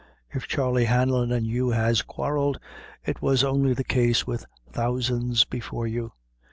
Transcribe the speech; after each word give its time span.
If 0.31 0.47
Charley 0.47 0.85
Hanlon 0.85 1.31
and 1.31 1.45
you 1.45 1.69
has 1.69 2.01
quarrelled, 2.01 2.57
it 3.05 3.21
was 3.21 3.43
only 3.43 3.75
the 3.75 3.83
case 3.83 4.25
with 4.25 4.45
thousands 4.73 5.45
before 5.45 5.85
you. 5.85 6.13